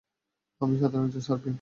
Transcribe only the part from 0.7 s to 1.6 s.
সাধারণ একজন সার্বিয়ান!